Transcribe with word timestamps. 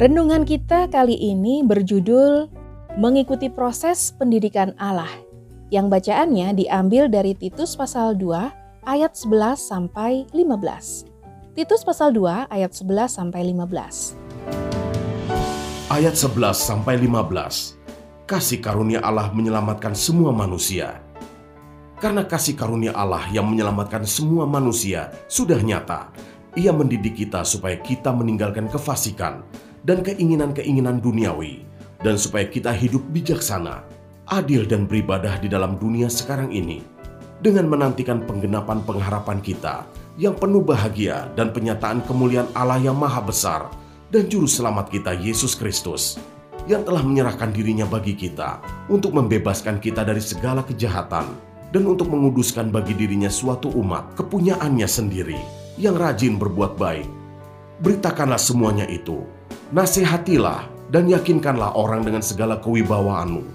Renungan 0.00 0.48
kita 0.48 0.88
kali 0.88 1.12
ini 1.12 1.60
berjudul 1.60 2.48
Mengikuti 2.96 3.52
Proses 3.52 4.16
Pendidikan 4.16 4.72
Allah. 4.80 5.12
Yang 5.68 5.92
bacaannya 5.92 6.56
diambil 6.56 7.12
dari 7.12 7.36
Titus 7.36 7.76
pasal 7.76 8.16
2 8.16 8.88
ayat 8.88 9.12
11 9.12 9.60
sampai 9.60 10.24
15. 10.32 11.52
Titus 11.52 11.84
pasal 11.84 12.16
2 12.16 12.48
ayat 12.48 12.72
11 12.72 13.12
sampai 13.12 13.52
15. 13.52 14.16
Ayat 15.92 16.16
11 16.16 16.56
sampai 16.56 16.96
15. 16.96 18.24
Kasih 18.24 18.64
karunia 18.64 19.04
Allah 19.04 19.28
menyelamatkan 19.36 19.92
semua 19.92 20.32
manusia. 20.32 21.04
Karena 22.00 22.24
kasih 22.24 22.56
karunia 22.56 22.96
Allah 22.96 23.28
yang 23.36 23.44
menyelamatkan 23.52 24.08
semua 24.08 24.48
manusia 24.48 25.12
sudah 25.28 25.60
nyata, 25.60 26.08
ia 26.56 26.72
mendidik 26.72 27.20
kita 27.20 27.44
supaya 27.44 27.76
kita 27.76 28.16
meninggalkan 28.16 28.64
kefasikan 28.64 29.44
dan 29.84 30.04
keinginan-keinginan 30.04 31.00
duniawi, 31.00 31.64
dan 32.00 32.16
supaya 32.16 32.48
kita 32.48 32.72
hidup 32.72 33.04
bijaksana, 33.12 33.84
adil 34.30 34.64
dan 34.64 34.86
beribadah 34.86 35.36
di 35.40 35.48
dalam 35.50 35.76
dunia 35.76 36.08
sekarang 36.08 36.52
ini, 36.52 36.84
dengan 37.40 37.68
menantikan 37.68 38.20
penggenapan 38.24 38.84
pengharapan 38.84 39.40
kita 39.40 39.84
yang 40.20 40.36
penuh 40.36 40.60
bahagia 40.60 41.32
dan 41.34 41.50
penyataan 41.50 42.04
kemuliaan 42.04 42.48
Allah 42.52 42.76
yang 42.76 42.96
maha 42.96 43.24
besar 43.24 43.72
dan 44.12 44.28
juru 44.28 44.44
selamat 44.44 44.92
kita 44.92 45.16
Yesus 45.16 45.56
Kristus, 45.56 46.20
yang 46.68 46.84
telah 46.84 47.00
menyerahkan 47.00 47.48
dirinya 47.50 47.88
bagi 47.88 48.12
kita 48.12 48.60
untuk 48.92 49.16
membebaskan 49.16 49.80
kita 49.80 50.04
dari 50.04 50.20
segala 50.20 50.60
kejahatan 50.60 51.24
dan 51.72 51.82
untuk 51.86 52.10
menguduskan 52.10 52.68
bagi 52.68 52.92
dirinya 52.92 53.30
suatu 53.30 53.70
umat 53.78 54.18
kepunyaannya 54.18 54.88
sendiri 54.90 55.40
yang 55.80 55.96
rajin 55.96 56.36
berbuat 56.36 56.76
baik. 56.76 57.08
Beritakanlah 57.80 58.36
semuanya 58.36 58.84
itu, 58.84 59.24
nasihatilah 59.70 60.66
dan 60.90 61.06
yakinkanlah 61.06 61.78
orang 61.78 62.02
dengan 62.02 62.22
segala 62.26 62.58
kewibawaanmu. 62.58 63.46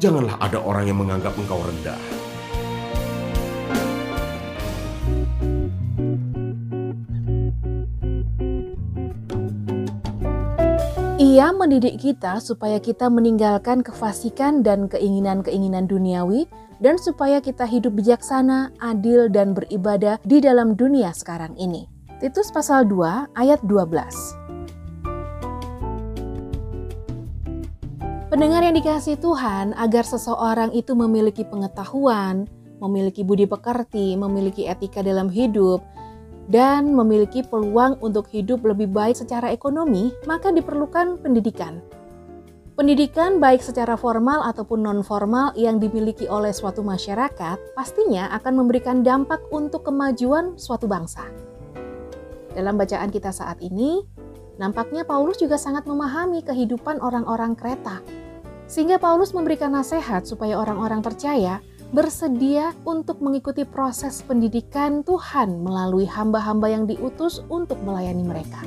Janganlah 0.00 0.40
ada 0.40 0.56
orang 0.56 0.88
yang 0.88 0.96
menganggap 0.96 1.36
engkau 1.36 1.60
rendah. 1.60 2.00
Ia 11.20 11.52
mendidik 11.52 12.00
kita 12.00 12.40
supaya 12.40 12.80
kita 12.80 13.12
meninggalkan 13.12 13.84
kefasikan 13.84 14.64
dan 14.64 14.88
keinginan-keinginan 14.88 15.84
duniawi 15.84 16.48
dan 16.80 16.96
supaya 16.96 17.44
kita 17.44 17.68
hidup 17.68 17.92
bijaksana, 17.92 18.72
adil, 18.80 19.28
dan 19.28 19.52
beribadah 19.52 20.16
di 20.24 20.40
dalam 20.40 20.72
dunia 20.72 21.12
sekarang 21.12 21.52
ini. 21.60 21.84
Titus 22.24 22.48
pasal 22.48 22.88
2 22.88 23.36
ayat 23.36 23.60
12 23.68 24.39
Pendengar 28.30 28.62
yang 28.62 28.78
dikasih 28.78 29.18
Tuhan, 29.18 29.74
agar 29.74 30.06
seseorang 30.06 30.70
itu 30.70 30.94
memiliki 30.94 31.42
pengetahuan, 31.42 32.46
memiliki 32.78 33.26
budi 33.26 33.42
pekerti, 33.42 34.14
memiliki 34.14 34.70
etika 34.70 35.02
dalam 35.02 35.26
hidup, 35.26 35.82
dan 36.46 36.94
memiliki 36.94 37.42
peluang 37.42 37.98
untuk 37.98 38.30
hidup 38.30 38.62
lebih 38.62 38.86
baik 38.86 39.18
secara 39.18 39.50
ekonomi, 39.50 40.14
maka 40.30 40.54
diperlukan 40.54 41.18
pendidikan. 41.18 41.82
Pendidikan 42.78 43.42
baik 43.42 43.66
secara 43.66 43.98
formal 43.98 44.46
ataupun 44.46 44.78
non-formal 44.78 45.50
yang 45.58 45.82
dimiliki 45.82 46.30
oleh 46.30 46.54
suatu 46.54 46.86
masyarakat 46.86 47.74
pastinya 47.74 48.30
akan 48.38 48.62
memberikan 48.62 49.02
dampak 49.02 49.42
untuk 49.50 49.82
kemajuan 49.82 50.54
suatu 50.54 50.86
bangsa. 50.86 51.26
Dalam 52.54 52.78
bacaan 52.78 53.10
kita 53.10 53.34
saat 53.34 53.58
ini, 53.58 54.06
nampaknya 54.62 55.02
Paulus 55.02 55.42
juga 55.42 55.58
sangat 55.58 55.82
memahami 55.90 56.46
kehidupan 56.46 57.02
orang-orang 57.02 57.58
Kreta. 57.58 58.20
Sehingga 58.70 59.02
Paulus 59.02 59.34
memberikan 59.34 59.74
nasihat 59.74 60.22
supaya 60.30 60.54
orang-orang 60.54 61.02
percaya 61.02 61.58
bersedia 61.90 62.70
untuk 62.86 63.18
mengikuti 63.18 63.66
proses 63.66 64.22
pendidikan 64.22 65.02
Tuhan 65.02 65.66
melalui 65.66 66.06
hamba-hamba 66.06 66.70
yang 66.70 66.86
diutus 66.86 67.42
untuk 67.50 67.82
melayani 67.82 68.22
mereka. 68.22 68.62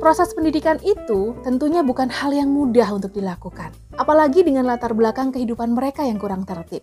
Proses 0.00 0.32
pendidikan 0.32 0.80
itu 0.80 1.36
tentunya 1.44 1.84
bukan 1.84 2.08
hal 2.08 2.32
yang 2.32 2.48
mudah 2.48 2.88
untuk 2.96 3.12
dilakukan, 3.12 3.76
apalagi 4.00 4.40
dengan 4.40 4.64
latar 4.64 4.96
belakang 4.96 5.28
kehidupan 5.36 5.76
mereka 5.76 6.00
yang 6.08 6.16
kurang 6.16 6.48
tertib. 6.48 6.80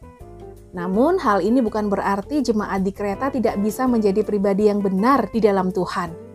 Namun, 0.78 1.18
hal 1.18 1.42
ini 1.42 1.66
bukan 1.66 1.90
berarti 1.90 2.46
jemaat 2.46 2.86
di 2.86 2.94
kereta 2.94 3.34
tidak 3.34 3.58
bisa 3.58 3.90
menjadi 3.90 4.22
pribadi 4.22 4.70
yang 4.70 4.86
benar 4.86 5.26
di 5.34 5.42
dalam 5.42 5.74
Tuhan. 5.74 6.27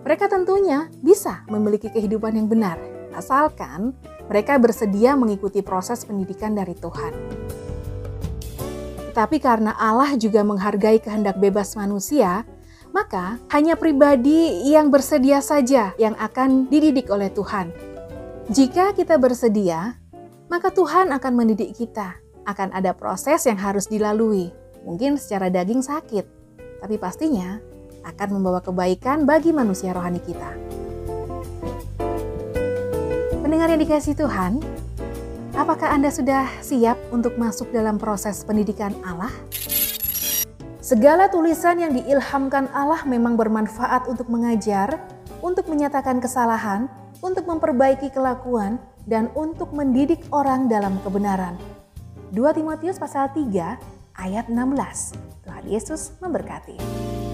Mereka 0.00 0.32
tentunya 0.32 0.88
bisa 1.04 1.44
memiliki 1.52 1.92
kehidupan 1.92 2.32
yang 2.32 2.48
benar, 2.48 2.80
asalkan 3.12 3.92
mereka 4.32 4.56
bersedia 4.56 5.12
mengikuti 5.12 5.60
proses 5.60 6.08
pendidikan 6.08 6.56
dari 6.56 6.72
Tuhan. 6.72 7.12
Tetapi 9.10 9.36
karena 9.42 9.76
Allah 9.76 10.16
juga 10.16 10.40
menghargai 10.46 11.02
kehendak 11.02 11.36
bebas 11.36 11.76
manusia, 11.76 12.46
maka 12.96 13.36
hanya 13.52 13.76
pribadi 13.76 14.70
yang 14.70 14.88
bersedia 14.88 15.42
saja 15.44 15.92
yang 16.00 16.16
akan 16.16 16.70
dididik 16.70 17.10
oleh 17.12 17.28
Tuhan. 17.28 17.68
Jika 18.50 18.96
kita 18.96 19.20
bersedia, 19.20 19.98
maka 20.50 20.72
Tuhan 20.72 21.14
akan 21.14 21.32
mendidik 21.34 21.76
kita. 21.76 22.18
Akan 22.48 22.72
ada 22.72 22.96
proses 22.96 23.46
yang 23.46 23.60
harus 23.60 23.86
dilalui, 23.86 24.50
mungkin 24.82 25.20
secara 25.20 25.52
daging 25.52 25.84
sakit, 25.84 26.24
tapi 26.82 26.96
pastinya 26.96 27.60
akan 28.04 28.28
membawa 28.40 28.60
kebaikan 28.64 29.28
bagi 29.28 29.52
manusia 29.52 29.92
rohani 29.92 30.20
kita. 30.22 30.50
Pendengar 33.40 33.72
yang 33.72 33.82
dikasih 33.82 34.14
Tuhan, 34.14 34.62
apakah 35.58 35.90
Anda 35.90 36.08
sudah 36.14 36.46
siap 36.62 36.96
untuk 37.10 37.34
masuk 37.36 37.74
dalam 37.74 37.98
proses 37.98 38.46
pendidikan 38.46 38.94
Allah? 39.02 39.32
Segala 40.78 41.30
tulisan 41.30 41.78
yang 41.78 41.94
diilhamkan 41.94 42.66
Allah 42.74 43.06
memang 43.06 43.38
bermanfaat 43.38 44.10
untuk 44.10 44.26
mengajar, 44.26 44.98
untuk 45.38 45.70
menyatakan 45.70 46.18
kesalahan, 46.18 46.90
untuk 47.22 47.46
memperbaiki 47.46 48.10
kelakuan, 48.10 48.82
dan 49.06 49.30
untuk 49.38 49.70
mendidik 49.70 50.22
orang 50.34 50.66
dalam 50.66 50.98
kebenaran. 51.06 51.54
2 52.30 52.42
Timotius 52.54 52.98
pasal 52.98 53.30
3 53.34 53.78
ayat 54.18 54.46
16. 54.46 55.46
Tuhan 55.46 55.64
Yesus 55.66 56.14
memberkati. 56.22 57.29